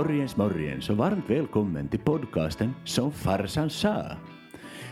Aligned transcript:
Morgens 0.00 0.36
morgens 0.36 0.90
och 0.90 0.96
varmt 0.96 1.30
välkommen 1.30 1.88
till 1.88 2.00
podcasten 2.00 2.74
Som 2.84 3.12
farsan 3.12 3.70
sa. 3.70 4.04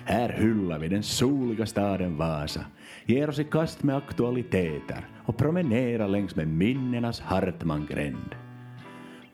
Här 0.04 0.28
hyllar 0.28 0.78
vi 0.78 0.88
den 0.88 1.02
soliga 1.02 1.66
staden 1.66 2.16
Vasa, 2.16 2.64
ger 3.06 3.28
oss 3.28 3.38
i 3.38 3.44
kast 3.44 3.82
med 3.82 3.96
aktualiteter 3.96 5.08
och 5.24 5.36
promenerar 5.36 6.08
längs 6.08 6.36
med 6.36 6.48
minnenas 6.48 7.20
Hartmangränd. 7.20 8.34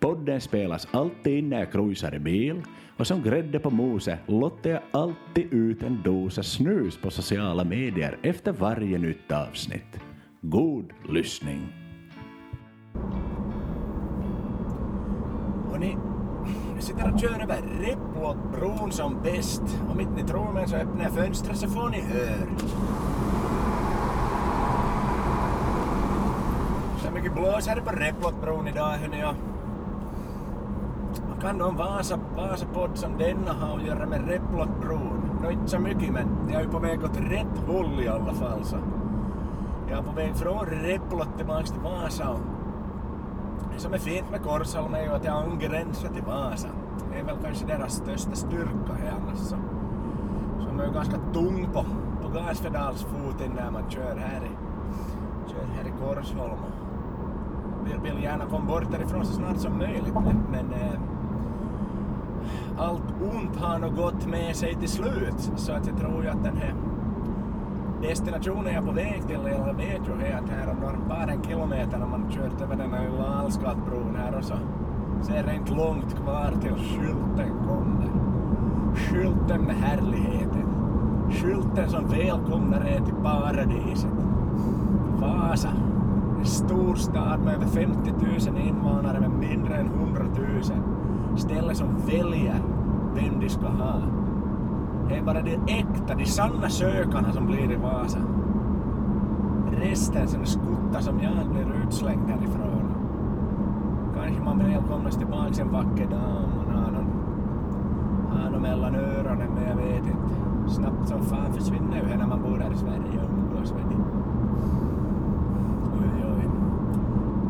Podden 0.01 0.41
spelas 0.41 0.89
alltid 0.91 1.39
in 1.39 1.49
när 1.49 1.59
jag 1.59 1.73
cruisar 1.73 2.15
i 2.15 2.19
bil 2.19 2.63
och 2.97 3.07
som 3.07 3.23
grädde 3.23 3.59
på 3.59 3.71
moset 3.71 4.19
lottar 4.27 4.71
jag 4.71 4.83
alltid 4.91 5.53
ut 5.53 5.83
en 5.83 6.03
dosa 6.03 6.43
snus 6.43 6.97
på 6.97 7.11
sociala 7.11 7.65
medier 7.65 8.19
efter 8.23 8.53
varje 8.53 8.99
nytt 8.99 9.33
avsnitt. 9.33 10.01
God 10.41 10.93
lyssning! 11.09 11.84
Jag 16.75 16.83
sitter 16.83 17.13
och 17.13 17.21
kör 17.21 17.43
över 17.43 17.63
Repplottbron 17.81 18.93
som 18.93 19.17
bäst. 19.23 19.63
Om 19.93 20.01
inte 20.01 20.23
ni 20.23 20.29
tror 20.29 20.53
mig 20.53 20.69
så 20.69 20.77
öppnar 20.77 21.05
jag 21.05 21.13
fönstret 21.13 21.57
så 21.57 21.69
får 21.69 21.89
ni 21.89 22.01
höra. 22.01 22.47
Så 26.99 27.11
mycket 27.11 27.35
blåser 27.35 27.75
det 27.75 27.81
på 27.81 27.91
Repplottbron 27.91 28.69
idag 28.69 28.91
hörni. 28.91 29.25
Vad 31.29 31.43
kan 31.43 31.61
en 31.61 31.77
Vasa, 31.77 32.19
Vasapodd 32.37 32.91
som 32.95 33.19
denna 33.19 33.53
ha 33.53 33.77
att 33.77 33.87
göra 33.87 34.07
med 34.07 34.29
Repplottbron? 34.29 35.39
Nå 35.43 35.51
inte 35.51 35.69
så 35.69 35.79
mycket 35.79 36.13
men 36.13 36.27
jag 36.53 36.63
är 36.63 36.69
på 36.69 36.79
väg 36.79 37.05
åt 37.05 37.17
rätt 37.17 37.59
håll 37.67 38.03
i 38.05 38.09
alla 38.09 38.35
fall 38.35 38.65
så. 38.65 38.77
Jag 39.91 39.99
är 39.99 40.03
på 40.03 40.13
väg 40.13 40.37
från 40.37 40.67
Repplott 40.67 41.37
tillbaks 41.37 41.71
till 41.71 41.81
Vasa 41.81 42.31
och 42.31 42.41
det 43.75 43.81
som 43.81 43.95
är 43.95 43.99
fint 43.99 44.31
med 44.31 44.43
Korsholm 44.43 44.95
är 44.95 45.03
ju 45.03 45.09
att 45.09 45.25
jag 45.25 45.43
angränsar 45.43 46.09
till 46.09 46.23
Vasa. 46.23 46.69
Det 47.13 47.19
är 47.19 47.25
väl 47.25 47.37
kanske 47.45 47.67
deras 47.67 47.93
största 47.93 48.35
styrka 48.35 48.93
här 49.03 49.15
annars 49.23 49.39
så. 49.39 49.57
Så 50.59 50.67
man 50.67 50.81
är 50.81 50.87
ju 50.87 50.93
ganska 50.93 51.19
tung 51.33 51.69
på, 51.73 51.85
på 52.23 52.29
gaspedalsfoten 52.29 53.53
när 53.57 53.71
man 53.71 53.91
kör 53.91 54.17
här 54.17 54.43
i, 54.45 54.51
kör 55.53 55.67
här 55.77 55.89
i 55.89 55.93
Korsholm. 56.01 56.59
Och 57.81 57.87
vill, 57.87 58.13
vill 58.15 58.23
gärna 58.23 58.47
komma 58.47 58.65
bort 58.65 58.91
därifrån 58.91 59.27
så 59.27 59.33
snart 59.33 59.59
som 59.59 59.79
möjligt 59.79 60.15
men, 60.15 60.37
men 60.51 60.73
eh, 60.73 61.01
allt 62.79 63.15
ont 63.35 63.57
har 63.57 63.79
nog 63.79 63.97
gått 63.97 64.27
med 64.27 64.57
sig 64.57 64.75
till 64.75 64.89
slut 64.89 65.51
så 65.57 65.73
att 65.73 65.87
jag 65.87 65.99
tror 65.99 66.23
ju 66.23 66.29
att 66.29 66.45
den 66.45 66.57
här 66.57 66.75
destinationen 68.09 68.75
jag 68.75 68.83
är 68.83 68.87
på 68.87 68.93
väg 68.93 69.23
till, 69.27 69.39
jag 69.67 69.75
vet 69.75 70.09
ju 70.09 70.33
att 70.33 70.49
här 70.51 70.71
om 70.71 70.77
några 70.81 70.97
bara 71.09 71.33
en 71.33 71.43
kilometer 71.43 71.99
när 71.99 72.07
man 72.07 72.31
kört 72.31 72.61
över 72.63 72.77
den 72.77 72.93
här 72.93 73.11
lilla 73.11 73.27
Alsgatbron 73.27 74.17
här 74.19 74.39
och 74.39 74.45
så, 74.45 74.55
så 75.23 75.33
är 75.33 75.43
det 75.43 75.55
inte 75.55 75.75
långt 75.75 76.15
kvar 76.15 76.53
till 76.61 76.75
skylten 76.75 77.51
kommer. 77.69 78.11
Skylten 78.95 79.61
med 79.61 79.77
härligheten. 79.77 80.67
Skylten 81.31 81.89
som 81.89 82.07
välkomnar 82.07 82.87
er 82.87 83.01
till 83.05 83.15
paradiset. 83.15 84.11
Vasa. 85.21 85.71
En 86.39 86.47
stor 86.47 86.95
stad 86.95 87.41
med 87.45 87.55
över 87.55 87.67
50 87.67 88.11
000 88.51 88.67
invånare 88.67 89.21
med 89.21 89.31
mindre 89.31 89.75
än 89.75 89.87
100 89.87 90.23
000. 90.23 91.39
Ställe 91.39 91.75
som 91.75 91.89
väljer 92.07 92.57
vem 93.15 93.41
de 93.41 93.49
ska 93.49 93.67
ha. 93.67 94.01
Det 95.09 95.17
är 95.17 95.23
bara 95.23 95.43
de 95.43 95.59
äkta, 95.69 96.15
de 96.15 96.25
sanna 96.25 96.69
sökarna 96.69 97.33
som 97.33 97.47
blir 97.47 97.73
i 97.73 97.77
Vasa. 97.77 98.19
Resten 99.73 100.29
som 100.29 100.47
skuttar 100.47 101.01
som 101.01 101.21
jag 101.21 101.49
blir 101.53 101.85
utslängd 101.87 102.31
härifrån. 102.31 102.95
Kanske 104.17 104.43
man 104.43 104.59
välkomnas 104.59 105.17
tillbaks 105.17 105.59
en 105.59 105.73
vacker 105.73 106.07
dag 106.07 106.37
om 106.45 106.51
man 106.57 106.77
har 106.77 106.91
någon, 106.91 107.11
har 108.31 108.51
någon 108.51 108.63
mellan 108.63 108.95
öronen 108.95 109.49
men 109.55 109.65
jag 109.69 109.77
vet 109.77 110.07
inte. 110.07 110.35
Snabbt 110.75 111.09
som 111.09 111.23
fan 111.23 111.53
försvinner 111.53 111.97
ju 112.03 112.09
här 112.09 112.17
när 112.17 112.27
man 112.27 112.43
bor 112.43 112.59
här 112.59 112.73
i 112.73 112.77
Sverige 112.77 113.21
och 113.23 113.39
umgås 113.39 113.73
med 113.73 113.83
det. 113.91 114.05
Oj, 116.01 116.25
oj. 116.37 116.49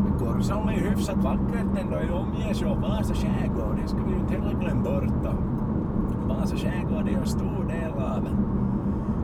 Men 0.04 0.18
Korsholm 0.18 0.68
är 0.68 0.72
ju 0.72 0.88
hyfsat 0.88 1.16
vackert 1.16 1.78
ändå. 1.80 1.96
Det 1.96 2.12
omges 2.12 2.62
ju 2.62 2.66
av 2.66 2.80
Vasa 2.80 3.14
skärgård. 3.14 3.76
Det 3.82 3.88
ska 3.88 3.98
vi 4.06 4.12
ju 4.12 4.18
inte 4.18 4.34
heller 4.34 4.60
glömma 4.60 4.82
bort. 4.82 5.22
då. 5.22 5.63
Vasa 6.40 6.56
skärgård 6.56 7.06
är 7.06 7.10
ju 7.10 7.16
en 7.16 7.26
stor 7.26 7.64
del 7.68 7.92
av 7.92 8.28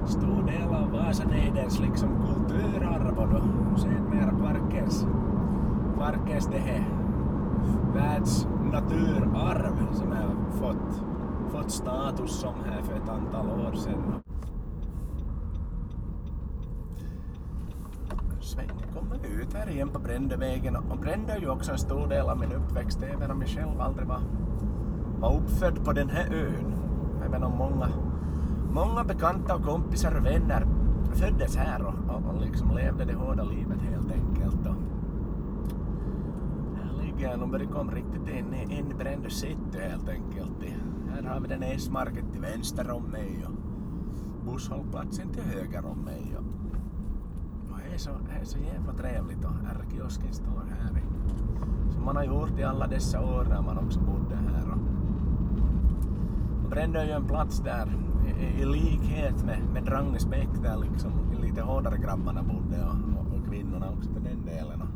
stor 0.07 0.43
del 0.43 0.75
av 0.75 0.91
Vasanejdens 0.91 1.81
liksom 1.81 2.09
kulturarv 2.27 3.19
och 3.19 3.29
då 3.29 3.43
sedermera 3.77 4.31
parkens, 4.31 5.07
parkens 5.99 6.47
det 6.47 6.59
här 6.59 6.85
världsnaturarv 7.95 9.93
som 9.93 10.13
har 10.13 10.35
fått, 10.59 11.03
fått 11.53 11.71
status 11.71 12.31
som 12.31 12.55
här 12.65 12.83
för 12.83 12.97
ett 12.97 13.09
antal 13.09 13.51
år 13.51 13.73
sedan. 13.75 14.15
svängen 18.41 18.77
kommer 18.95 19.17
ut 19.17 19.55
här 19.55 19.71
igen 19.71 19.89
på 19.89 19.99
Brändevägen. 19.99 20.77
Och 20.77 20.99
Brände 20.99 21.33
är 21.33 21.41
ju 21.41 21.49
också 21.49 21.73
en 21.73 21.79
stor 21.79 22.07
del 22.07 22.27
av 22.27 22.39
min 22.39 22.53
uppväxt. 22.53 23.03
Även 23.03 23.31
om 23.31 23.41
jag 23.41 23.51
själv 23.51 23.81
aldrig 23.81 24.09
var, 24.09 24.21
var 25.21 25.37
uppfödd 25.37 25.85
på 25.85 25.93
den 25.93 26.09
här 26.09 26.35
ön 26.35 26.90
även 27.27 27.43
om 27.45 27.53
många, 27.59 27.89
många 28.73 29.05
bekanta 29.05 29.55
och 29.57 29.63
kompisar 29.65 30.17
och 30.19 30.27
vänner 30.27 30.67
föddes 31.13 31.57
här 31.57 31.83
och, 31.83 32.15
och, 32.15 32.35
och 32.35 32.41
liksom 32.41 32.71
levde 32.77 33.05
det 33.05 33.15
hårda 33.15 33.43
livet 33.45 33.83
helt 33.83 34.13
enkelt. 34.13 34.67
Och 34.67 34.75
här 36.77 37.03
ligger 37.03 37.31
jag 37.31 37.39
nog 37.41 37.51
börjar 37.51 37.67
komma 37.67 37.93
riktigt 37.93 38.29
in, 38.29 38.55
i- 38.55 38.79
in 38.79 38.91
i 38.91 38.95
Brändö 38.95 39.29
city 39.31 39.79
helt 39.91 40.09
enkelt. 40.09 40.65
Här 41.15 41.23
har 41.23 41.41
vi 41.41 41.49
den 41.49 41.63
S-market 41.63 42.25
till 42.33 42.41
vänster 42.41 42.91
om 42.91 43.03
mig 43.03 43.47
och 43.47 43.53
busshållplatsen 44.53 45.29
till 45.29 45.43
höger 45.43 45.87
om 45.87 45.99
mig. 45.99 46.37
Och, 46.39 46.45
och 47.73 47.79
det, 47.89 47.95
är 47.95 47.99
så, 47.99 48.11
det 48.11 48.41
är 48.41 48.45
så 48.45 48.59
jävla 48.59 48.93
trevligt 48.93 49.45
och 49.45 49.51
R-kiosken 49.71 50.33
står 50.33 50.65
här. 50.81 50.99
i- 50.99 51.93
Som 51.93 52.05
man 52.05 52.17
har 52.17 52.25
gjort 52.25 52.59
i 52.59 52.63
alla 52.63 52.87
dessa 52.87 53.21
år 53.21 53.47
när 53.49 53.63
man 53.63 53.79
också 53.79 54.01
bodde 54.01 54.37
här 54.37 54.70
brände 56.71 57.01
är 57.01 57.05
ju 57.05 57.13
en 57.13 57.27
plats 57.27 57.59
där 57.59 57.93
i, 58.41 58.63
i 58.63 58.65
likhet 58.65 59.45
med, 59.45 59.63
med 59.73 59.85
Drangesbäck 59.85 60.49
där 60.63 60.77
liksom 60.77 61.13
lite 61.43 61.63
hårdare 61.63 61.99
grabbarna 61.99 62.43
bodde 62.43 62.85
och, 62.85 63.21
och, 63.21 63.39
och 63.39 63.47
kvinnorna 63.49 63.91
också 63.91 64.11
för 64.13 64.21
den 64.21 64.45
delen. 64.47 64.83
Och 64.83 64.89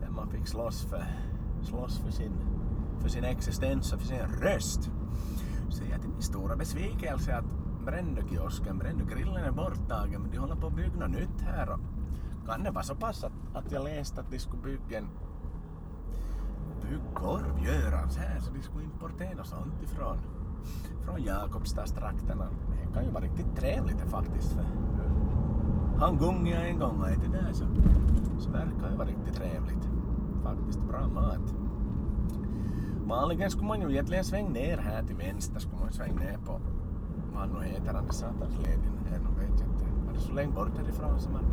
där 0.00 0.10
man 0.10 0.28
fick 0.28 0.48
slåss 0.48 0.84
för, 0.84 1.04
slåss 1.62 1.98
för, 1.98 2.10
sin, 2.10 2.32
för 3.00 3.08
sin 3.08 3.24
existens 3.24 3.92
och 3.92 4.00
för 4.00 4.06
sin 4.06 4.18
röst. 4.40 4.90
Så 5.68 5.84
jag 5.90 6.00
till 6.00 6.10
min 6.10 6.22
stora 6.22 6.56
besvikelse 6.56 7.36
att 7.36 7.44
Brändökiosken, 7.84 8.78
Brändögrillen 8.78 9.44
är 9.44 9.50
borttagen 9.50 10.22
men 10.22 10.30
de 10.30 10.38
håller 10.38 10.56
på 10.56 10.66
att 10.66 10.76
bygga 10.76 10.96
något 10.96 11.10
nytt 11.10 11.40
här. 11.40 11.70
Och 11.70 11.80
kan 12.46 12.62
det 12.62 12.70
vara 12.70 12.84
så 12.84 12.94
pass 12.94 13.24
att, 13.24 13.32
att 13.54 13.72
jag 13.72 13.84
läste 13.84 14.20
att 14.20 14.30
de 14.30 14.38
skulle 14.38 14.62
bygga 14.62 14.98
en 14.98 15.08
byggkorv 16.82 18.10
så 18.10 18.20
här 18.20 18.40
så 18.40 18.52
de 18.52 18.62
skulle 18.62 18.84
importera 18.84 19.44
sånt 19.44 19.82
ifrån 19.82 20.18
från 21.04 21.22
Jakobstadstrakterna. 21.22 22.48
Det 22.86 22.94
kan 22.94 23.04
ju 23.04 23.10
vara 23.10 23.24
riktigt 23.24 23.56
trevligt 23.56 23.98
det 23.98 24.10
faktiskt 24.10 24.52
för 24.52 24.64
han 25.98 26.18
gungade 26.18 26.66
en 26.66 26.78
gång 26.78 27.00
och 27.00 27.08
ätit 27.08 27.32
där 27.32 27.52
så, 27.52 27.64
så 28.38 28.50
verkar 28.50 28.90
det 28.90 28.96
vara 28.96 29.08
riktigt 29.08 29.34
trevligt. 29.34 29.88
Faktiskt 30.42 30.80
bra 30.88 31.08
mat. 31.08 31.54
Vanligen 33.04 33.50
skulle 33.50 33.68
man 33.68 33.80
ju 33.80 33.90
egentligen 33.90 34.24
svänga 34.24 34.48
ner 34.48 34.78
här 34.78 35.02
till 35.02 35.16
vänster 35.16 35.60
skulle 35.60 35.80
man 35.80 35.92
svänga 35.92 36.14
ner 36.14 36.38
på 36.46 36.60
vad 37.34 37.48
nu 37.48 37.66
heter 37.66 37.94
han, 37.94 38.12
Satansleden 38.12 39.06
här 39.10 39.18
nu 39.18 39.40
vet 39.40 39.60
jag 39.60 39.68
inte. 39.68 39.84
Men 40.04 40.14
det 40.14 40.18
är 40.18 40.22
så 40.22 40.32
länge 40.32 40.52
bort 40.52 40.78
härifrån 40.78 41.20
så 41.20 41.30
man 41.30 41.44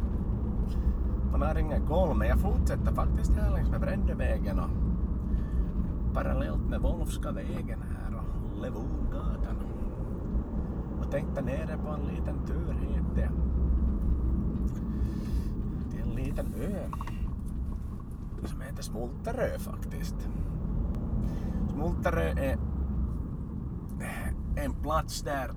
man 1.31 1.41
har 1.41 1.59
ingen 1.59 1.87
koll 1.87 2.17
men 2.17 2.27
jag 2.27 2.39
fortsätter 2.39 2.91
faktiskt 2.93 3.31
här 3.31 3.51
längs 3.51 3.69
med 3.69 3.81
Brändevägen 3.81 4.59
och 4.59 4.69
parallellt 6.13 6.69
med 6.69 6.81
Wolfska 6.81 7.31
vägen 7.31 7.79
här 7.81 8.02
Levongatan. 8.63 9.57
Och 10.99 11.11
tänkte 11.11 11.41
nere 11.41 11.77
på 11.85 11.89
en 11.89 12.05
liten 12.15 12.45
tur 12.47 12.73
hit 12.73 13.15
till, 13.15 13.29
till 15.91 16.01
en 16.01 16.15
liten 16.15 16.53
ö 16.53 16.89
som 18.47 18.61
heter 18.61 18.83
Smulterö 18.83 19.59
faktiskt. 19.59 20.15
Smulterö 21.73 22.23
är 22.23 22.57
en 24.55 24.73
plats 24.73 25.21
där 25.21 25.51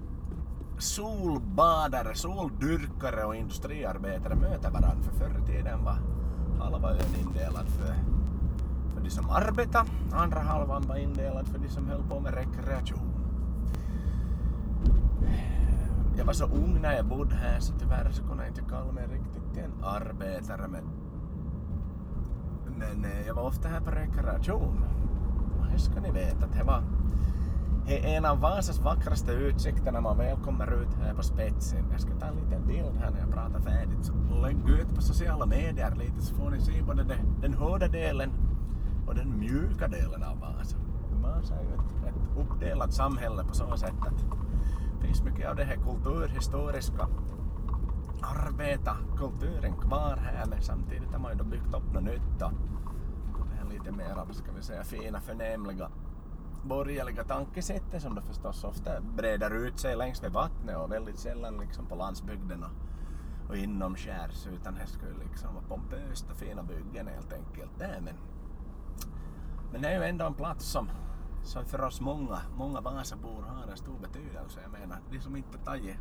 solbadare, 0.78 2.14
soldyrkare 2.14 3.24
och 3.24 3.36
industriarbetare 3.36 4.34
möter 4.34 4.70
varandra. 4.70 5.02
För 5.02 5.12
förr 5.12 5.42
i 5.42 5.46
tiden 5.46 5.84
var 5.84 5.98
halva 6.58 6.90
ön 6.90 7.14
indelad 7.20 7.68
för, 7.68 7.94
för 7.94 8.15
de 9.06 9.10
som 9.10 9.30
arbetade, 9.30 9.88
andra 10.12 10.40
halvan 10.40 10.82
var 10.82 10.96
indelad 10.96 11.48
för 11.48 11.58
de 11.58 11.68
som 11.68 11.88
höll 11.88 12.02
på 12.02 12.20
med 12.20 12.34
rekreation. 12.34 13.12
Jag 16.18 16.24
var 16.24 16.32
så 16.32 16.44
ung 16.44 16.78
när 16.82 16.92
jag 16.92 17.06
bodde 17.06 17.34
här 17.34 17.60
så 17.60 17.72
tyvärr 17.78 18.10
så 18.10 18.22
kunde 18.22 18.42
jag 18.42 18.50
inte 18.50 18.62
kalla 18.70 18.92
mig 18.92 19.04
riktigt 19.06 19.54
till 19.54 19.62
en 19.62 19.84
arbetare 19.84 20.68
men, 20.68 20.84
men 22.76 23.04
eh, 23.04 23.26
jag 23.26 23.34
var 23.34 23.42
ofta 23.42 23.68
här 23.68 23.80
på 23.80 23.90
rekreation. 23.90 24.84
Och 25.60 25.66
det 25.72 25.78
ska 25.78 26.00
ni 26.00 26.10
veta 26.10 26.46
att 26.46 26.52
det 26.52 26.64
var 26.64 26.82
det 27.86 27.98
är 27.98 28.16
en 28.16 28.24
av 28.24 28.40
Vasas 28.40 28.80
vackraste 28.80 29.32
utsikter 29.32 29.92
när 29.92 30.00
man 30.00 30.18
väl 30.18 30.36
kommer 30.36 30.82
ut 30.82 30.94
här 31.02 31.14
på 31.14 31.22
spetsen. 31.22 31.84
Jag 31.92 32.00
ska 32.00 32.10
ta 32.14 32.26
en 32.26 32.34
liten 32.34 32.66
bild 32.66 32.96
här 33.00 33.10
när 33.10 33.20
jag 33.20 33.32
pratar 33.32 33.60
färdigt. 33.60 34.04
Så 34.04 34.12
lägg 34.42 34.56
ut 34.68 34.94
på 34.94 35.02
sociala 35.02 35.46
medier 35.46 35.94
lite 35.94 36.20
så 36.20 36.34
får 36.34 36.50
ni 36.50 36.60
se 36.60 36.82
både 36.82 37.02
den, 37.02 37.40
den 37.40 37.54
hårda 37.54 37.88
delen 37.88 38.30
den 39.16 39.38
mjuka 39.38 39.88
delen 39.88 40.22
av 40.22 40.40
Vasa. 40.40 40.76
Vasa 41.22 41.54
är 41.54 41.62
ju 41.62 41.74
ett, 41.74 42.14
ett 42.14 42.38
uppdelat 42.38 42.94
samhälle 42.94 43.44
på 43.44 43.54
så 43.54 43.76
sätt 43.76 44.00
att 44.00 44.24
det 45.00 45.06
finns 45.06 45.22
mycket 45.22 45.48
av 45.48 45.56
det 45.56 45.64
här 45.64 45.76
kulturhistoriska 45.76 47.08
arbeta 48.22 48.96
kulturen 49.16 49.76
kvar 49.76 50.16
här 50.16 50.46
men 50.46 50.62
samtidigt 50.62 51.12
har 51.12 51.18
man 51.18 51.32
ju 51.32 51.38
då 51.38 51.44
byggt 51.44 51.74
upp 51.74 51.92
något 51.92 52.02
nytt 52.02 52.42
och 52.42 53.46
det 53.50 53.56
här 53.56 53.70
lite 53.70 53.92
mer 53.92 54.14
av, 54.16 54.32
ska 54.32 54.52
vi 54.52 54.62
säga, 54.62 54.84
fina 54.84 55.20
förnämliga 55.20 55.90
borgerliga 56.62 57.24
tankesättet 57.24 58.02
som 58.02 58.14
då 58.14 58.22
förstås 58.22 58.64
ofta 58.64 59.00
breder 59.00 59.66
ut 59.66 59.78
sig 59.78 59.96
längs 59.96 60.22
med 60.22 60.32
vattnet 60.32 60.76
och 60.76 60.92
väldigt 60.92 61.18
sällan 61.18 61.58
liksom 61.60 61.86
på 61.86 61.94
landsbygden 61.94 62.64
och, 62.64 63.50
och 63.50 63.56
inomskärs 63.56 64.46
utan 64.46 64.74
det 64.74 64.86
skulle 64.86 65.24
liksom 65.24 65.54
vara 65.54 65.64
pompöst 65.68 66.30
och 66.30 66.36
fina 66.36 66.62
byggen 66.62 67.06
helt 67.06 67.32
enkelt. 67.32 67.70
Det, 67.78 68.00
men, 68.04 68.14
men 69.76 69.82
det 69.82 69.88
är 69.88 69.98
ju 69.98 70.04
ändå 70.04 70.24
en 70.24 70.34
plats 70.34 70.64
som, 70.64 70.90
som 71.44 71.64
för 71.64 71.84
oss 71.84 72.00
många, 72.00 72.40
många 72.56 72.80
Vasabor 72.80 73.42
har 73.42 73.70
en 73.70 73.76
stor 73.76 73.98
betydelse. 74.02 74.60
Jag 74.62 74.80
menar, 74.80 74.98
de 75.10 75.20
som 75.20 75.36
inte 75.36 75.58
tagit, 75.58 75.96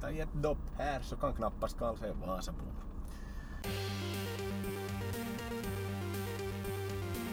tagit 0.00 0.20
ett 0.20 0.42
dopp 0.42 0.58
här 0.78 1.00
så 1.00 1.16
kan 1.16 1.32
knappast 1.32 1.78
kalla 1.78 1.96
sig 1.96 2.12
Vasabor. 2.26 2.72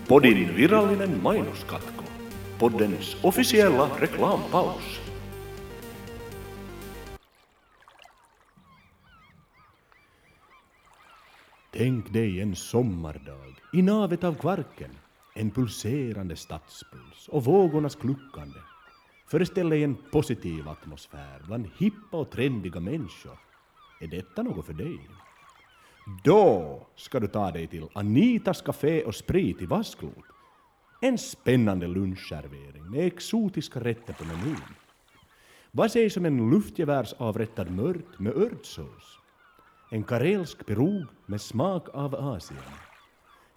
Podin 0.08 0.56
virallinen 0.56 1.24
mainoskatko. 1.24 2.04
Poddens 2.60 3.24
officiella 3.24 3.90
reklampaus. 4.00 5.00
Tänk 11.72 12.14
dig 12.14 12.42
en 12.42 12.56
sommardag 12.56 13.56
i 13.74 13.82
navet 13.82 14.24
av 14.24 14.36
Kvarken. 14.36 15.03
En 15.36 15.52
pulserande 15.52 16.36
stadspuls 16.36 17.28
och 17.28 17.44
vågornas 17.44 17.96
kluckande. 17.96 18.60
Föreställ 19.28 19.70
dig 19.70 19.84
en 19.84 19.96
positiv 20.12 20.70
atmosfär 20.70 21.42
bland 21.48 21.68
hippa 21.78 22.18
och 22.18 22.32
trendiga 22.32 22.80
människor. 22.80 23.40
Är 24.02 24.08
detta 24.08 24.44
något 24.44 24.66
för 24.66 24.74
dig? 24.74 25.10
Då 26.24 26.82
ska 26.96 27.20
du 27.20 27.28
ta 27.28 27.52
dig 27.52 27.68
till 27.68 27.88
Anitas 27.94 28.62
Café 28.62 29.04
och 29.04 29.16
Sprit 29.16 29.62
i 29.62 29.66
Vasklot. 29.66 30.26
En 31.02 31.18
spännande 31.18 31.88
lunchservering 31.88 32.90
med 32.92 33.08
exotiska 33.08 33.80
rätter 33.80 34.14
på 34.14 34.24
menyn. 34.24 34.58
Vad 35.72 35.92
sägs 35.92 36.18
om 36.18 36.26
en 36.26 36.50
luftgevärsavrättad 36.50 37.72
mört 37.72 38.20
med 38.20 38.34
örtsås? 38.34 39.20
En 39.92 40.04
karelsk 40.04 40.66
pirog 40.66 41.06
med 41.26 41.42
smak 41.42 41.90
av 41.94 42.16
Asien? 42.16 42.93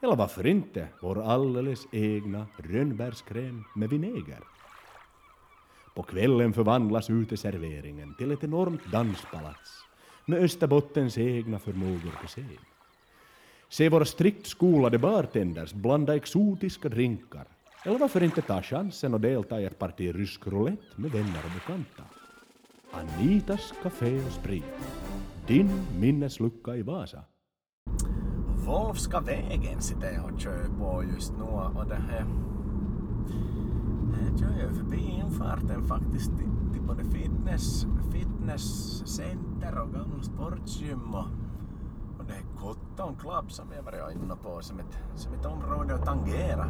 Eller 0.06 0.16
varför 0.16 0.46
inte 0.46 0.88
vår 1.00 1.22
alldeles 1.22 1.86
egna 1.92 2.46
rönnbärskräm 2.56 3.64
med 3.74 3.90
vinäger? 3.90 4.40
På 5.94 6.02
kvällen 6.02 6.52
förvandlas 6.52 7.10
uteserveringen 7.10 8.14
till 8.18 8.30
ett 8.30 8.44
enormt 8.44 8.92
danspalats 8.92 9.70
med 10.26 10.42
Österbottens 10.42 11.18
egna 11.18 11.58
förmågor 11.58 12.20
på 12.22 12.26
scen. 12.26 12.58
Se 13.68 13.88
våra 13.88 14.04
strikt 14.04 14.46
skolade 14.46 14.98
bartenders 14.98 15.72
blanda 15.72 16.16
exotiska 16.16 16.88
drinkar. 16.88 17.46
Eller 17.84 17.98
varför 17.98 18.22
inte 18.22 18.42
ta 18.42 18.62
chansen 18.62 19.14
och 19.14 19.20
delta 19.20 19.60
i 19.60 19.64
ett 19.64 19.78
parti 19.78 20.14
rysk 20.14 20.46
roulette 20.46 21.00
med 21.00 21.10
vänner 21.10 21.42
och 21.44 21.52
bekanta? 21.54 22.02
Anitas 22.92 23.74
Café 23.82 24.24
och 24.26 24.32
Sprit. 24.32 24.64
Din 25.46 25.70
minneslucka 26.00 26.76
i 26.76 26.82
Vasa. 26.82 27.24
Wolfska 28.66 29.20
vägen 29.20 29.80
sitter 29.80 30.12
jag 30.12 30.24
och 30.24 30.40
kör 30.40 30.68
på 30.78 31.04
just 31.14 31.32
nu 31.38 31.44
och 31.44 31.86
det 31.88 31.94
här... 31.94 32.26
Jag 34.30 34.38
kör 34.38 34.68
ju 34.68 34.74
förbi 34.74 34.96
infarten 34.96 35.84
faktiskt 35.86 36.36
till, 36.36 36.72
till 36.72 36.82
både 36.82 37.04
fitness, 37.04 37.86
fitnesscenter 38.12 39.78
och 39.78 39.92
gamla 39.92 40.22
sportgym 40.22 41.14
och, 41.14 41.24
och 42.18 42.24
det 42.26 42.32
är 42.32 42.60
Cotton 42.60 43.16
Club 43.16 43.52
som 43.52 43.66
jag 43.76 43.82
varit 43.82 44.16
inne 44.16 44.36
på 44.36 44.60
som 44.60 44.78
ett, 44.78 44.98
som 45.16 45.34
ett 45.34 45.46
område 45.46 45.94
att 45.94 46.04
tangera. 46.04 46.66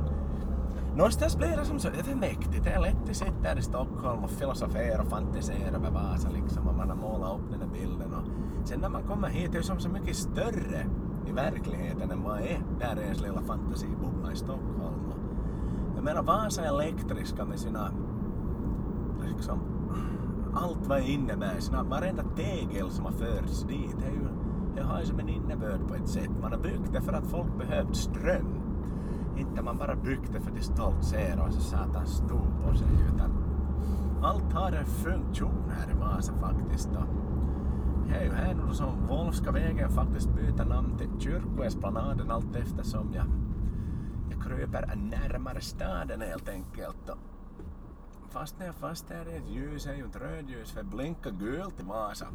Någonstans 0.96 1.36
blir 1.36 1.56
det 1.56 1.64
som 1.64 1.78
så 1.78 1.88
övermäktigt. 1.88 2.64
Det 2.64 2.70
är 2.70 2.80
lätt 2.80 3.10
att 3.10 3.16
sitta 3.16 3.42
här 3.42 3.58
i 3.58 3.62
Stockholm 3.62 4.24
och 4.24 4.30
filosofera 4.30 5.02
och 5.02 5.08
fantisera 5.08 5.76
över 5.76 5.90
Vasa 5.90 6.28
liksom 6.30 6.68
och 6.68 6.74
man 6.74 6.88
har 6.88 6.96
målat 6.96 7.38
upp 7.38 7.50
den 7.50 7.60
där 7.60 7.80
bilden 7.80 8.14
och 8.14 8.68
sen 8.68 8.80
när 8.80 8.88
man 8.88 9.02
kommer 9.02 9.28
hit 9.28 9.48
är 9.48 9.58
det 9.58 9.62
som 9.62 9.80
så 9.80 9.88
mycket 9.88 10.16
större 10.16 10.86
i 11.28 11.32
verkligheten 11.32 12.10
än 12.10 12.22
vad 12.22 12.38
är 12.38 12.62
där 12.80 13.00
ens 13.00 13.20
lilla 13.20 13.42
fantasibubbla 13.42 14.32
i 14.32 14.36
Stockholm. 14.36 15.12
Jag 15.94 16.04
menar 16.04 16.22
Vasa 16.22 16.64
är 16.64 16.68
elektriska 16.68 17.44
med 17.44 17.58
sina 17.58 17.90
liksom 19.28 19.60
allt 20.54 20.86
vad 20.86 20.98
det 20.98 21.10
innebär, 21.10 21.60
sina 21.60 21.82
varenda 21.82 22.22
tegel 22.36 22.90
som 22.90 23.04
har 23.04 23.12
förts 23.12 23.62
dit. 23.62 23.96
Det, 23.98 24.06
är 24.06 24.10
ju, 24.10 24.28
det 24.74 24.82
har 24.82 25.00
ju 25.00 25.06
som 25.06 25.20
en 25.20 25.28
innebörd 25.28 25.88
på 25.88 25.94
ett 25.94 26.08
sätt. 26.08 26.30
Man 26.42 26.52
har 26.52 26.58
byggt 26.58 26.92
det 26.92 27.00
för 27.00 27.12
att 27.12 27.26
folk 27.26 27.58
behövt 27.58 27.96
ström. 27.96 28.62
Inte 29.36 29.62
man 29.62 29.76
bara 29.76 29.94
byggt 29.94 30.32
det 30.32 30.40
för 30.40 30.50
att 30.50 30.64
stoltsera 30.64 31.42
och 31.42 31.52
så 31.52 31.60
satans 31.60 32.10
stor 32.10 32.46
på 32.64 32.74
sig 32.74 32.88
utan 33.14 33.30
allt 34.22 34.52
har 34.52 34.72
en 34.72 34.86
funktion 34.86 35.70
här 35.70 35.90
i 35.90 35.98
Vasa 35.98 36.32
faktiskt. 36.32 36.88
Och 36.88 37.25
jag 38.08 38.18
är 38.18 38.24
ju 38.24 38.32
här 38.32 38.54
nu 38.54 38.74
som 38.74 39.06
Wolfska 39.06 39.50
vägen 39.50 39.90
faktiskt 39.90 40.28
byter 40.34 40.64
namn 40.64 40.98
till 40.98 41.20
Kyrkoesplanaden 41.20 42.30
allt 42.30 42.56
eftersom 42.56 43.12
jag, 43.14 43.26
jag 44.30 44.42
kryper 44.42 44.96
närmare 44.96 45.60
staden 45.60 46.20
helt 46.20 46.48
enkelt. 46.48 47.10
Och 47.10 47.18
fast 48.30 48.58
när 48.58 48.66
jag 48.66 48.74
fast 48.74 49.10
är 49.10 49.26
ett 49.26 49.48
ljus, 49.48 49.86
är 49.86 49.94
ju 49.94 50.04
inte 50.04 50.18
rödljus 50.18 50.70
för 50.70 50.82
blinka 50.82 51.30
gult 51.30 51.80
i 51.80 51.82
Vasa. 51.82 52.26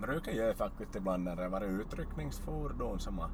Brukar 0.00 0.32
jag 0.32 0.56
faktiskt 0.56 0.96
ibland 0.96 1.24
när 1.24 1.36
det 1.36 1.48
varit 1.48 1.70
utryckningsfordon 1.70 2.98
som 2.98 3.18
har, 3.18 3.30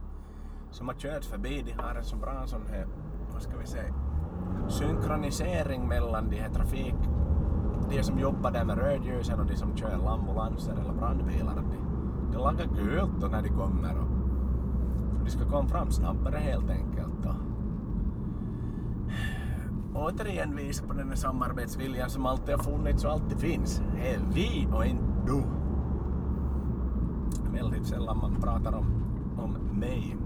som 0.71 0.89
har 0.89 0.95
kört 0.95 1.25
förbi. 1.25 1.63
De 1.67 1.83
har 1.83 1.95
en 1.95 2.05
så 2.05 2.17
bra 2.17 2.47
sån 2.47 2.67
här, 2.67 2.87
vad 3.33 3.43
ska 3.43 3.57
vi 3.57 3.67
säga, 3.67 3.95
synkronisering 4.69 5.89
mellan 5.89 6.31
de 6.31 6.37
här 6.37 6.49
trafik 6.49 6.95
de 7.91 8.03
som 8.03 8.19
jobbar 8.19 8.51
där 8.51 8.65
med 8.65 8.79
rödljusen 8.79 9.41
och 9.41 9.47
de 9.47 9.57
som 9.57 9.77
kör 9.77 10.13
ambulanser 10.13 10.73
eller 10.73 10.93
brandbilar, 10.93 11.55
de, 11.55 11.65
de 12.33 12.39
lagar 12.39 12.67
gult 12.67 13.21
då 13.21 13.27
när 13.27 13.43
de 13.43 13.49
kommer 13.49 13.99
och 13.99 14.09
de 15.25 15.31
ska 15.31 15.45
komma 15.51 15.69
fram 15.69 15.91
snabbare 15.91 16.37
helt 16.37 16.71
enkelt. 16.71 17.27
Och 19.95 20.03
återigen 20.03 20.57
visa 20.57 20.87
på 20.87 20.93
den 20.93 21.09
här 21.09 21.17
samarbetsviljan 21.17 22.11
som 22.11 22.27
alltid 22.27 22.55
har 22.55 22.63
funnits 22.63 23.05
och 23.05 23.11
alltid 23.11 23.39
finns. 23.39 23.83
Det 23.95 24.15
är 24.15 24.21
vi 24.35 24.69
och 24.73 24.87
inte 24.87 25.05
du. 25.27 25.43
Väldigt 27.53 27.87
sällan 27.87 28.19
man 28.19 28.41
pratar 28.41 28.73
om, 28.73 28.87
om 29.39 29.79
mig 29.79 30.17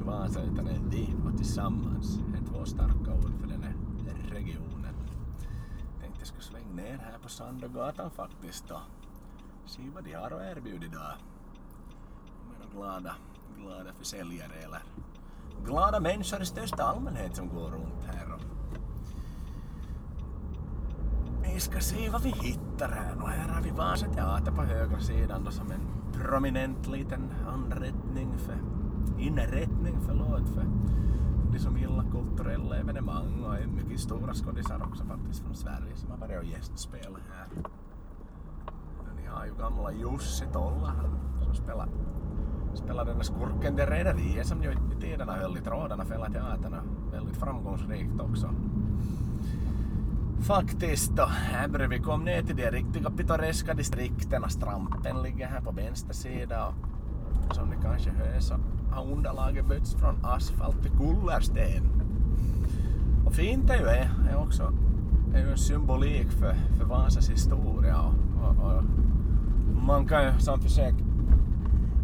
i 0.00 0.02
Vasa 0.02 0.42
utan 0.42 0.64
det 0.64 0.70
är 0.70 0.82
vi 0.90 1.14
och 1.26 1.36
tillsammans. 1.36 2.20
Det 2.32 2.38
är 2.38 2.44
två 2.44 2.64
starka 2.64 3.14
ord 3.14 3.32
för 3.40 3.48
den 3.48 3.62
här 3.62 3.74
regionen. 4.30 4.94
Tänkte 6.00 6.20
jag 6.20 6.26
skulle 6.26 6.42
slänga 6.42 6.67
ner 6.78 6.98
här 6.98 7.18
på 7.22 7.28
Sandögatan 7.28 8.10
faktiskt 8.10 8.70
och 8.70 8.80
se 9.66 9.82
vad 9.94 10.04
de 10.04 10.12
har 10.12 10.30
att 10.30 10.56
erbjuda 10.56 10.86
idag. 10.86 11.12
är 12.62 12.76
glada, 12.76 13.14
glada 13.58 13.92
försäljare 13.98 14.54
eller 14.64 14.82
glada 15.64 16.00
människor 16.00 16.42
i 16.42 16.46
största 16.46 16.82
allmänhet 16.82 17.36
som 17.36 17.48
går 17.48 17.70
runt 17.70 18.04
här. 18.06 18.32
Och 18.34 18.40
vi 21.44 21.60
ska 21.60 21.80
se 21.80 22.10
vad 22.10 22.22
vi 22.22 22.30
hittar 22.30 22.88
här. 22.88 23.22
Och 23.22 23.28
här 23.28 23.48
har 23.48 23.62
vi 23.62 23.70
Vasa 23.70 24.06
teater 24.06 24.52
på 24.52 24.62
högra 24.62 25.00
sidan 25.00 25.44
då 25.44 25.50
som 25.50 25.70
en 25.70 26.12
prominent 26.12 26.86
liten 26.86 27.34
anrättning 27.48 28.38
för 28.38 28.58
inrättning, 29.18 29.98
förlåt, 30.06 30.48
för 30.54 30.66
liksom 31.52 31.72
som 31.72 31.80
gillar 31.80 32.04
kulturella 32.12 32.76
evenemang 32.76 33.44
och 33.44 33.54
är 33.54 33.66
mycket 33.66 34.00
stora 34.00 34.34
skådisar 34.34 34.82
också 34.82 35.04
faktiskt 35.04 35.42
från 35.42 35.54
Sverige 35.54 35.96
som 35.96 36.10
har 36.10 36.18
varit 36.18 36.38
och 36.38 36.44
gästspelat 36.44 37.22
här. 37.34 37.46
Ni 39.16 39.26
har 39.26 39.46
ju 39.46 39.54
gamla 39.54 39.92
Jussi 39.92 40.44
Tolla 40.52 40.94
som 41.44 41.54
spelar 41.54 41.88
spelar 42.74 43.04
den 43.04 43.16
där 43.16 43.24
skurken 43.24 43.76
Det 43.76 43.86
Rederiet 43.86 44.46
som 44.46 44.62
ju 44.62 44.70
i 44.72 45.00
tiderna 45.00 45.32
höll 45.32 45.56
i 45.56 45.60
trådarna 45.60 46.04
för 46.04 46.14
hela 46.14 46.30
teatern. 46.30 46.74
Väldigt 47.12 47.36
framgångsrikt 47.36 48.20
också. 48.20 48.50
Faktiskt 50.40 51.16
då, 51.16 51.24
här 51.24 51.68
bredvid 51.68 51.98
vi 51.98 52.04
kom 52.04 52.24
ner 52.24 52.42
till 52.42 52.56
de 52.56 52.70
riktiga 52.70 53.10
pittoreska 53.10 53.74
distrikten. 53.74 54.50
Strampen 54.50 55.22
ligger 55.22 55.46
här 55.46 55.60
på 55.60 55.70
vänster 55.70 56.14
sida 56.14 56.66
och 57.48 57.54
som 57.54 57.68
ni 57.68 57.76
kanske 57.82 58.10
hör 58.10 58.40
så 58.40 58.54
har 58.90 59.12
underlaget 59.12 59.68
bytts 59.68 59.94
från 59.94 60.24
asfalt 60.24 60.82
till 60.82 60.90
kullersten. 60.90 62.02
Och 63.26 63.34
fint 63.34 63.70
är 63.70 63.76
ju 63.76 63.84
det 63.84 64.10
är 64.30 64.36
också 64.36 64.72
är 65.34 65.38
ju 65.38 65.50
en 65.50 65.58
symbolik 65.58 66.30
för, 66.30 66.54
för 66.78 66.84
Vasas 66.84 67.30
historia 67.30 67.96
och, 68.00 68.48
och, 68.48 68.76
och 68.76 68.84
man 69.86 70.08
kan 70.08 70.24
ju 70.24 70.38
som 70.38 70.60
försöka 70.60 70.96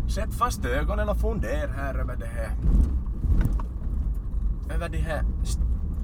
sätta 0.09 0.31
fast 0.31 0.65
ögonen 0.65 1.09
och 1.09 1.17
fundera 1.17 1.73
här 1.73 1.95
över 1.95 2.17
det 2.17 2.27
här 2.27 2.51
över 4.75 4.89
de 4.89 4.99
här 4.99 5.25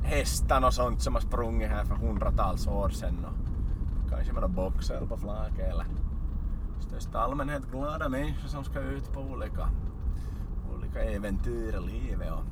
hästarna 0.03 0.67
och 0.67 0.75
sånt 0.75 1.03
som 1.03 1.15
har 1.15 1.21
sprungit 1.21 1.69
här 1.69 1.85
för 1.85 1.95
hundratals 1.95 2.67
år 2.67 2.89
sedan 2.89 3.27
och 3.27 4.11
kanske 4.11 4.33
med 4.33 4.43
någon 4.43 4.55
boxel 4.55 5.07
på 5.07 5.17
flaket 5.17 5.73
eller 5.73 5.87
största 6.81 7.19
allmänhet 7.19 7.63
glada 7.71 8.09
människor 8.09 8.49
som 8.49 8.65
ska 8.65 8.81
ut 8.81 9.13
på 9.13 9.21
olika, 9.21 9.69
olika 10.91 11.11
äventyr 11.11 11.75
i 11.77 11.93
livet 11.93 12.33
och 12.33 12.45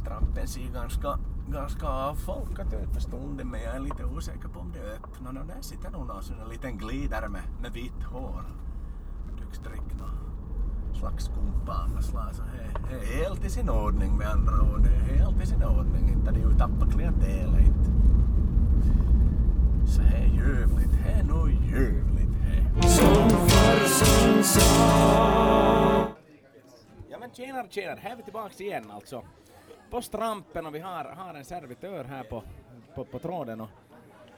Strampen 0.00 0.48
ser 0.48 0.72
ganska, 0.72 1.18
ganska 1.48 1.88
avfolkat 1.88 2.72
ut 2.72 2.92
för 2.92 3.00
stunden 3.00 3.50
men 3.50 3.60
jag 3.62 3.76
är 3.76 3.80
lite 3.80 4.04
osäker 4.04 4.48
på 4.48 4.60
om 4.60 4.72
det 4.72 4.92
öppnar 4.92 5.40
och 5.40 5.46
där 5.46 5.60
sitter 5.60 5.90
nog 5.90 6.06
någon 6.06 6.22
sån 6.22 6.36
liten 6.50 6.78
glidare 6.78 7.28
med, 7.28 7.42
med 7.62 7.72
vitt 7.72 8.02
hår. 8.04 8.44
Tycks 9.38 9.58
dricka 9.58 10.04
slags 10.94 11.28
kumpan 11.28 12.02
slag 12.02 12.34
så 12.34 12.42
det 12.88 12.94
är 12.94 13.24
helt 13.24 13.44
i 13.44 13.50
sin 13.50 13.70
ordning 13.70 14.16
med 14.16 14.28
andra 14.28 14.62
ord. 14.62 14.82
Det 14.82 15.12
är 15.12 15.18
helt 15.18 15.42
i 15.42 15.46
sin 15.46 15.62
ordning, 15.62 16.08
inte 16.08 16.30
de 16.30 16.40
ju 16.40 16.58
tappat 16.58 16.92
klientelet 16.92 17.60
inte. 17.60 17.90
Så 19.86 20.02
det 20.02 20.16
är 20.16 20.26
ljuvligt, 20.26 20.90
det 21.04 21.10
är 21.10 21.22
nog 21.24 21.50
ljuvligt 21.50 22.30
det. 22.82 22.88
Som 22.88 23.30
farsan 23.30 24.44
sa 24.44 25.87
men 27.38 27.46
tjenare 27.46 27.68
tjenare, 27.70 27.98
här 28.02 28.10
är 28.10 28.16
vi 28.16 28.22
tillbaks 28.22 28.60
igen 28.60 28.90
alltså 28.90 29.24
på 29.90 30.02
Strampen 30.02 30.66
och 30.66 30.74
vi 30.74 30.78
har, 30.78 31.04
har 31.04 31.34
en 31.34 31.44
servitör 31.44 32.04
här 32.04 32.22
på, 32.24 32.42
på, 32.94 33.04
på 33.04 33.18
tråden. 33.18 33.60
Och 33.60 33.68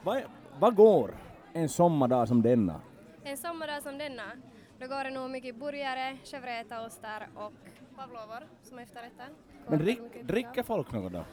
vad, 0.02 0.22
vad 0.58 0.74
går 0.74 1.14
en 1.52 1.68
sommardag 1.68 2.28
som 2.28 2.42
denna? 2.42 2.80
En 3.24 3.36
sommardag 3.36 3.82
som 3.82 3.98
denna, 3.98 4.32
då 4.78 4.86
går 4.86 5.04
det 5.04 5.10
nog 5.10 5.30
mycket 5.30 5.56
burgare, 5.56 6.16
chevrettaostar 6.24 7.28
och 7.34 7.52
pavlovor 7.96 8.46
som 8.62 8.78
efterrätter. 8.78 9.28
Men 9.66 9.78
drick, 9.78 10.22
dricker 10.22 10.62
folk 10.62 10.92
något 10.92 11.12
då? 11.12 11.24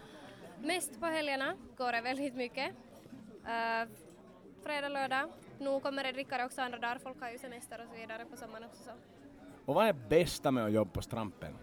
Mest 0.62 1.00
på 1.00 1.06
helgerna 1.06 1.56
går 1.78 1.92
det 1.92 2.02
väldigt 2.02 2.36
mycket. 2.36 2.76
Uh, 3.44 3.90
fredag, 4.64 4.90
lördag. 4.90 5.30
Nu 5.60 5.80
kommer 5.80 6.04
det 6.04 6.12
drickare 6.12 6.46
också 6.46 6.62
andra 6.62 6.78
dagar, 6.80 6.98
folk 6.98 7.22
har 7.22 7.30
ju 7.30 7.38
semester 7.38 7.82
och 7.82 7.88
så 7.90 7.96
vidare 7.96 8.26
på 8.26 8.38
sommaren 8.38 8.64
också. 8.64 8.84
Så. 8.84 8.92
Och 9.68 9.76
vad 9.76 9.88
är 9.88 9.94
bästa 9.94 10.52
med 10.52 10.66
att 10.66 10.72
jobba 10.72 10.92
på 10.92 11.02
Strampen? 11.02 11.54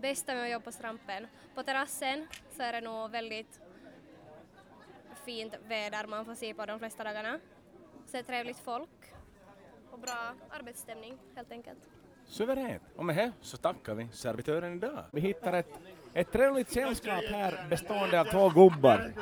bästa 0.00 0.34
med 0.34 0.44
att 0.44 0.50
jobba 0.50 0.64
på 0.64 0.72
Strampen. 0.72 1.26
På 1.54 1.62
terrassen 1.62 2.26
så 2.56 2.62
är 2.62 2.72
det 2.72 2.80
nog 2.80 3.10
väldigt 3.10 3.60
fint 5.24 5.54
väder 5.68 6.06
man 6.06 6.24
får 6.24 6.34
se 6.34 6.54
på 6.54 6.66
de 6.66 6.78
flesta 6.78 7.04
dagarna. 7.04 7.38
Så 8.06 8.16
är 8.16 8.22
det 8.22 8.26
trevligt 8.26 8.58
folk 8.58 9.14
och 9.90 9.98
bra 9.98 10.34
arbetsstämning 10.50 11.18
helt 11.36 11.52
enkelt. 11.52 11.78
Suveränt! 12.26 12.82
Och 12.96 13.04
med 13.04 13.16
det 13.16 13.32
så 13.40 13.56
tackar 13.56 13.94
vi 13.94 14.08
servitören 14.12 14.74
idag. 14.74 15.04
Vi 15.10 15.20
hittar 15.20 15.52
ett, 15.52 15.80
ett 16.14 16.32
trevligt 16.32 16.70
sällskap 16.70 17.24
här 17.24 17.66
bestående 17.70 18.20
av 18.20 18.24
två 18.24 18.48
gubbar. 18.48 19.12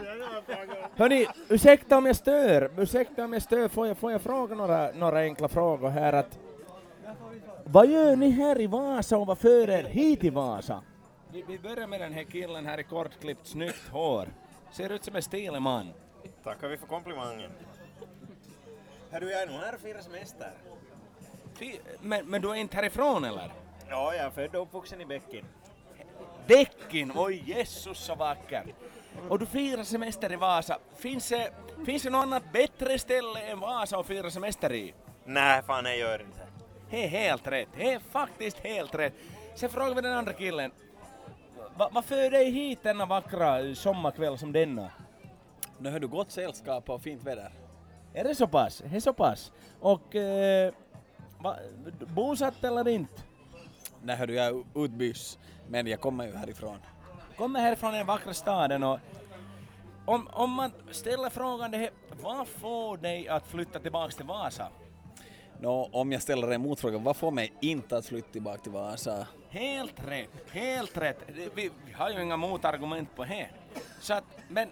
Hörni, 0.97 1.27
ursäkta 1.49 1.97
om 1.99 2.07
jag 2.07 2.17
stör, 2.17 2.71
ursäkta 2.81 3.25
om 3.25 3.33
jag 3.33 3.43
stör, 3.43 3.69
får 3.69 3.87
jag, 3.87 3.97
får 3.97 4.13
jag 4.13 4.23
fråga 4.23 4.55
några, 4.55 4.93
några 4.93 5.19
enkla 5.19 5.49
frågor 5.49 5.89
här 5.89 6.13
att 6.13 6.39
vad 7.65 7.87
gör 7.87 8.17
ni 8.17 8.31
här 8.31 8.61
i 8.61 8.67
Vasa 8.67 9.19
och 9.19 9.27
vad 9.27 9.39
för 9.39 9.71
er 9.71 9.85
hit 9.85 10.21
till 10.21 10.33
Vasa? 10.33 10.83
Vi, 11.33 11.45
vi 11.49 11.59
börjar 11.59 11.87
med 11.87 12.01
den 12.01 12.13
här 12.13 12.25
killen 12.25 12.67
här 12.67 12.81
i 12.81 12.83
kortklippt, 12.83 13.47
snyggt 13.47 13.89
hår. 13.89 14.29
Ser 14.73 14.93
ut 14.93 15.05
som 15.05 15.17
en 15.17 15.23
stilig 15.23 15.63
man. 15.63 15.93
Tackar 16.45 16.69
vi 16.69 16.77
för 16.77 16.87
komplimangen. 16.87 17.51
Hörru, 19.11 19.31
jag 19.31 19.43
är 19.43 19.47
nog 19.47 19.57
här 19.57 19.75
och 19.75 19.81
firar 19.81 20.01
semester. 20.01 20.53
Men, 22.01 22.27
men 22.27 22.43
du 22.43 22.51
är 22.51 22.55
inte 22.55 22.77
härifrån 22.77 23.25
eller? 23.25 23.53
Ja, 23.89 24.15
jag 24.15 24.27
är 24.27 24.31
född 24.31 24.55
och 24.55 24.63
uppvuxen 24.63 25.01
i 25.01 25.07
Bäckin. 25.07 25.45
Bäckin, 26.47 27.13
oj 27.17 27.43
Jesus 27.47 27.99
så 27.99 28.15
vacker! 28.15 28.75
Och 29.29 29.39
du 29.39 29.47
firar 29.47 29.83
semester 29.83 30.33
i 30.33 30.37
Vasa. 30.37 30.79
Finns 30.97 31.29
det, 31.29 31.53
finns 31.87 32.03
det 32.03 32.11
något 32.11 32.23
annat 32.23 32.53
bättre 32.53 32.99
ställe 32.99 33.41
än 33.41 33.61
Vasa 33.61 33.99
att 33.99 34.07
fira 34.07 34.31
semester 34.31 34.73
i? 34.73 34.95
Nej, 35.25 35.63
fan 35.63 35.85
det 35.85 35.97
gör 35.97 36.21
inte. 36.21 36.52
Det 36.93 37.05
är 37.05 37.09
helt 37.09 37.47
rätt, 37.47 37.69
det 37.77 37.93
är 37.93 37.99
faktiskt 37.99 38.59
helt 38.59 38.95
rätt. 38.95 39.13
Sen 39.55 39.71
frågar 39.71 39.95
vi 39.95 40.01
den 40.01 40.13
andra 40.13 40.33
killen. 40.33 40.71
Va, 41.77 41.89
vad 41.93 42.05
för 42.05 42.31
dig 42.31 42.51
hit 42.51 42.79
denna 42.83 43.07
vackra 43.07 43.75
sommarkväll 43.75 44.39
som 44.39 44.53
denna? 44.53 44.91
Nu 45.79 45.91
har 45.91 46.01
du 46.01 46.09
gott 46.09 46.31
sällskap 46.31 46.91
och 46.91 47.03
fint 47.03 47.23
väder. 47.23 47.53
Är 48.15 48.25
det 48.25 48.35
så 48.35 48.47
pass? 48.47 48.83
Det 48.91 48.97
är 48.97 49.01
så 49.01 49.13
pass? 49.13 49.53
Och 49.81 50.17
eh, 50.17 50.73
va, 51.39 51.57
bosatt 52.15 52.65
eller 52.65 52.89
inte? 52.89 53.23
Nej 54.03 54.17
hördu, 54.17 54.35
jag 54.35 54.47
är 54.47 54.85
utbys, 54.85 55.39
men 55.69 55.87
jag 55.87 56.01
kommer 56.01 56.27
ju 56.27 56.37
härifrån. 56.37 56.79
Kommer 57.37 57.61
härifrån 57.61 57.93
den 57.93 58.07
vackra 58.07 58.35
staden 58.35 58.83
och 58.83 58.99
om, 60.07 60.29
om 60.33 60.51
man 60.51 60.73
ställer 60.91 61.31
frågan 61.31 61.71
det 61.71 61.79
här, 61.79 61.91
vad 62.23 62.49
får 62.49 62.97
dig 62.97 63.29
att 63.29 63.47
flytta 63.47 63.79
tillbaks 63.79 64.17
till 64.17 64.27
Vasa? 64.27 64.69
Nå, 65.63 65.89
om 65.93 66.13
jag 66.13 66.23
ställer 66.23 66.51
en 66.51 66.61
motfråga, 66.61 66.99
vad 66.99 67.17
får 67.17 67.31
mig 67.31 67.53
inte 67.61 67.97
att 67.97 68.07
flytta 68.07 68.33
tillbaka 68.33 68.59
till 68.59 68.73
Vasa? 68.73 69.27
Helt 69.49 70.09
rätt, 70.09 70.31
helt 70.51 70.97
rätt. 70.97 71.19
Vi, 71.55 71.71
vi 71.87 71.93
har 71.93 72.11
ju 72.11 72.23
inga 72.23 72.37
motargument 72.37 73.17
på 73.17 73.25
det. 73.25 73.49
Så 74.01 74.15
att, 74.15 74.25
men 74.49 74.69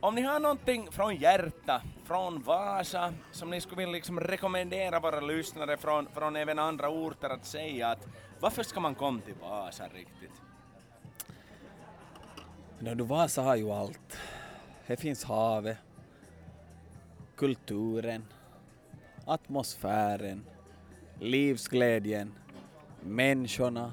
om 0.00 0.14
ni 0.14 0.22
har 0.22 0.40
någonting 0.40 0.88
från 0.90 1.16
hjärta, 1.16 1.82
från 2.04 2.42
Vasa, 2.42 3.14
som 3.32 3.50
ni 3.50 3.60
skulle 3.60 3.76
vilja 3.76 3.92
liksom 3.92 4.20
rekommendera 4.20 5.00
våra 5.00 5.20
lyssnare 5.20 5.76
från, 5.76 6.08
från 6.14 6.36
även 6.36 6.58
andra 6.58 6.88
orter 6.88 7.30
att 7.30 7.44
säga 7.44 7.88
att 7.88 8.06
varför 8.40 8.62
ska 8.62 8.80
man 8.80 8.94
komma 8.94 9.20
till 9.20 9.34
Vasa 9.40 9.84
riktigt? 9.84 10.42
Nå, 12.78 12.94
du 12.94 13.04
Vasa 13.04 13.42
har 13.42 13.56
ju 13.56 13.70
allt. 13.70 14.18
Här 14.86 14.96
finns 14.96 15.24
havet, 15.24 15.78
kulturen, 17.36 18.24
atmosfären, 19.26 20.44
livsglädjen, 21.20 22.34
människorna, 23.00 23.92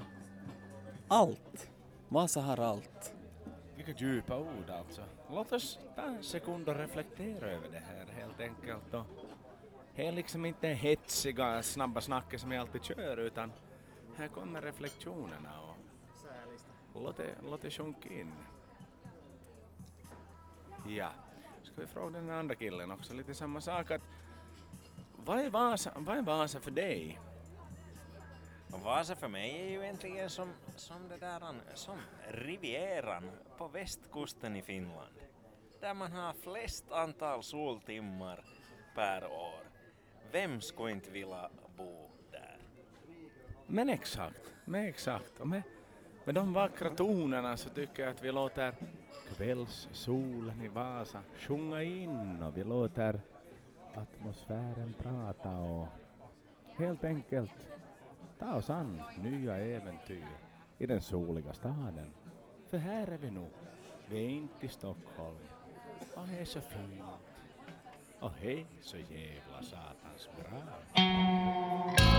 allt. 1.08 1.70
Vasa 2.10 2.42
har 2.42 2.60
allt. 2.60 3.16
Vilka 3.76 3.92
djupa 3.92 4.38
ord 4.38 4.70
alltså. 4.70 5.02
Låt 5.30 5.52
oss 5.52 5.80
ta 5.96 6.02
en 6.02 6.24
sekund 6.24 6.70
och 6.70 6.76
reflektera 6.76 7.46
över 7.46 7.70
det 7.72 7.84
här 7.88 8.06
helt 8.20 8.40
enkelt. 8.40 8.94
Och 8.94 9.06
det 9.96 10.08
är 10.08 10.12
liksom 10.12 10.46
inte 10.46 10.68
hetsiga, 10.68 11.64
snabba 11.64 12.02
snacket 12.02 12.42
som 12.42 12.52
jag 12.52 12.62
alltid 12.62 12.84
kör 12.84 13.18
utan 13.18 13.52
här 14.18 14.28
kommer 14.28 14.62
reflektionerna 14.62 15.62
och 15.62 17.02
låt 17.02 17.18
det, 17.18 17.36
låt 17.44 17.62
det 17.62 17.72
sjunka 17.72 18.10
in. 18.10 18.34
Ja, 20.88 21.10
ska 21.64 21.82
vi 21.82 21.88
fråga 21.88 22.20
den 22.20 22.30
andra 22.30 22.56
killen 22.56 22.92
också 22.92 23.14
lite 23.14 23.34
samma 23.34 23.62
sak 23.62 23.92
att 23.92 24.02
vad 25.26 25.40
är 25.40 25.50
Vasa, 25.50 25.92
vad 25.96 26.18
är 26.18 26.22
Vasa 26.22 26.60
för 26.60 26.72
dig? 26.72 27.20
Vasa 28.84 29.16
för 29.16 29.28
mig 29.28 29.62
är 29.62 29.70
ju 29.70 29.84
egentligen 29.84 30.30
som, 30.30 30.54
som 30.76 31.08
det 31.10 31.18
där, 31.18 31.42
som 31.74 31.98
Rivieran 32.28 33.32
på 33.58 33.68
västkusten 33.68 34.56
i 34.56 34.62
Finland. 34.62 35.14
Där 35.80 35.94
man 35.94 36.12
har 36.12 36.34
flest 36.34 36.92
antal 36.92 37.44
soltimmar 37.44 38.44
per 38.96 39.26
år. 39.26 39.64
Vem 40.32 40.62
skulle 40.62 40.92
inte 40.92 41.12
vilja 41.12 41.50
bo 41.78 42.10
där? 42.32 42.58
Men 43.68 43.90
exakt, 43.90 44.54
men 44.66 44.86
exakt. 44.86 45.40
Och 45.40 45.48
med, 45.48 45.62
med 46.26 46.36
de 46.36 46.54
vackra 46.54 46.90
tonerna 46.90 47.58
så 47.58 47.70
tycker 47.70 48.04
jag 48.04 48.12
att 48.12 48.24
vi 48.24 48.32
låter 48.32 48.76
kvällssolen 49.36 50.62
i 50.62 50.68
Vasa 50.68 51.22
sjunga 51.38 51.84
in 51.84 52.44
och 52.44 52.58
vi 52.58 52.64
låter 52.64 53.22
atmosfären 53.96 54.94
prata 55.00 55.58
och 55.58 55.88
helt 56.78 57.04
enkelt 57.04 57.68
ta 58.40 58.56
oss 58.56 58.70
an 58.70 59.02
nya 59.24 59.58
äventyr 59.58 60.28
i 60.78 60.86
den 60.86 61.02
soliga 61.02 61.54
staden. 61.54 62.14
För 62.68 62.78
här 62.78 63.08
är 63.08 63.18
vi 63.18 63.32
nu. 63.32 63.46
Vi 64.10 64.26
är 64.26 64.30
inte 64.30 64.66
i 64.66 64.70
Stockholm. 64.70 65.38
Och 66.16 66.28
det 66.28 66.42
är 66.42 66.46
så 66.46 66.62
fint. 66.62 67.04
Och 68.20 68.32
det 68.42 68.60
är 68.60 68.66
så 68.82 68.98
jävla 68.98 69.62
satans 69.62 70.30
bra. 70.38 72.11